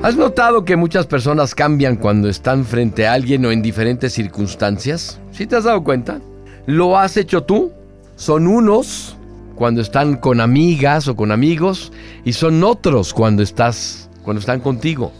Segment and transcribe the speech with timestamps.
[0.00, 5.20] ¿Has notado que muchas personas cambian cuando están frente a alguien o en diferentes circunstancias?
[5.32, 6.20] ¿Sí te has dado cuenta?
[6.66, 7.72] ¿Lo has hecho tú?
[8.14, 9.16] Son unos
[9.56, 11.92] cuando están con amigas o con amigos
[12.24, 15.12] y son otros cuando estás cuando están contigo.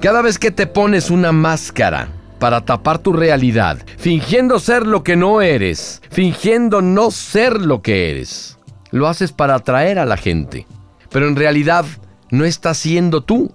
[0.00, 5.16] Cada vez que te pones una máscara para tapar tu realidad, fingiendo ser lo que
[5.16, 8.58] no eres, fingiendo no ser lo que eres,
[8.90, 10.66] lo haces para atraer a la gente,
[11.10, 11.84] pero en realidad
[12.30, 13.52] no estás siendo tú.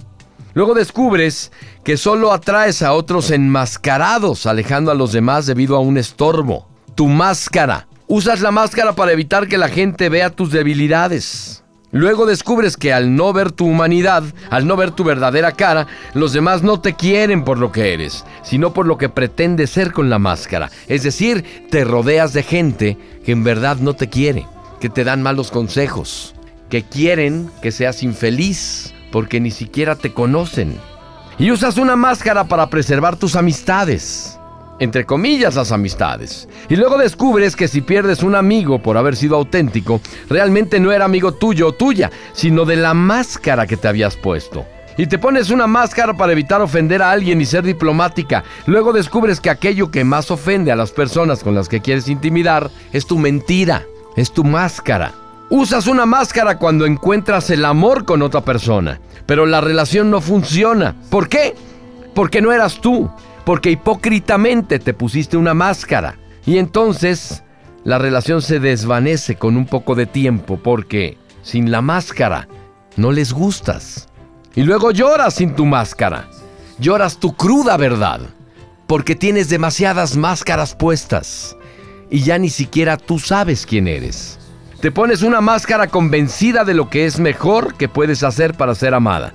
[0.59, 1.53] Luego descubres
[1.85, 6.67] que solo atraes a otros enmascarados, alejando a los demás debido a un estorbo.
[6.95, 7.87] Tu máscara.
[8.07, 11.63] Usas la máscara para evitar que la gente vea tus debilidades.
[11.91, 16.33] Luego descubres que al no ver tu humanidad, al no ver tu verdadera cara, los
[16.33, 20.09] demás no te quieren por lo que eres, sino por lo que pretendes ser con
[20.09, 20.69] la máscara.
[20.89, 24.45] Es decir, te rodeas de gente que en verdad no te quiere,
[24.81, 26.35] que te dan malos consejos,
[26.69, 30.77] que quieren que seas infeliz porque ni siquiera te conocen.
[31.37, 34.37] Y usas una máscara para preservar tus amistades.
[34.79, 36.47] Entre comillas las amistades.
[36.69, 39.99] Y luego descubres que si pierdes un amigo por haber sido auténtico,
[40.29, 44.65] realmente no era amigo tuyo o tuya, sino de la máscara que te habías puesto.
[44.97, 48.43] Y te pones una máscara para evitar ofender a alguien y ser diplomática.
[48.65, 52.69] Luego descubres que aquello que más ofende a las personas con las que quieres intimidar
[52.91, 53.85] es tu mentira,
[54.17, 55.13] es tu máscara.
[55.51, 60.95] Usas una máscara cuando encuentras el amor con otra persona, pero la relación no funciona.
[61.09, 61.55] ¿Por qué?
[62.13, 63.09] Porque no eras tú,
[63.45, 66.19] porque hipócritamente te pusiste una máscara.
[66.45, 67.43] Y entonces
[67.83, 72.47] la relación se desvanece con un poco de tiempo porque sin la máscara
[72.95, 74.07] no les gustas.
[74.53, 76.29] Y luego lloras sin tu máscara.
[76.77, 78.21] Lloras tu cruda verdad,
[78.85, 81.57] porque tienes demasiadas máscaras puestas
[82.09, 84.38] y ya ni siquiera tú sabes quién eres.
[84.81, 88.93] Te pones una máscara convencida de lo que es mejor que puedes hacer para ser
[88.93, 89.33] amada.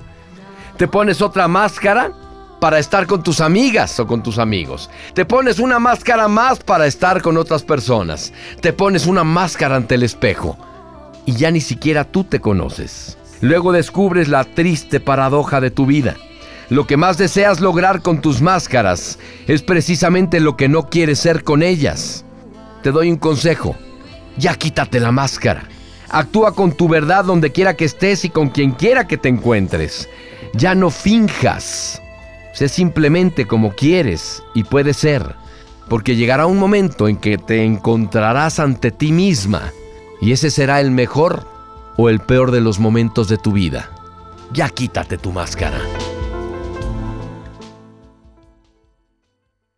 [0.75, 2.11] Te pones otra máscara
[2.59, 4.89] para estar con tus amigas o con tus amigos.
[5.13, 8.33] Te pones una máscara más para estar con otras personas.
[8.59, 10.57] Te pones una máscara ante el espejo.
[11.27, 13.15] Y ya ni siquiera tú te conoces.
[13.41, 16.15] Luego descubres la triste paradoja de tu vida.
[16.69, 21.43] Lo que más deseas lograr con tus máscaras es precisamente lo que no quieres ser
[21.43, 22.25] con ellas.
[22.81, 23.75] Te doy un consejo
[24.37, 25.67] ya quítate la máscara.
[26.09, 30.09] Actúa con tu verdad donde quiera que estés y con quien quiera que te encuentres.
[30.53, 32.01] Ya no finjas.
[32.53, 35.35] Sé simplemente como quieres y puede ser.
[35.89, 39.71] Porque llegará un momento en que te encontrarás ante ti misma.
[40.21, 41.47] Y ese será el mejor
[41.97, 43.91] o el peor de los momentos de tu vida.
[44.53, 45.79] Ya quítate tu máscara.